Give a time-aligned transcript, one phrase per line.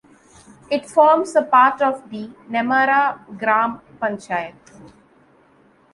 [0.71, 4.55] It forms a part of the Nemmara gram panchayat.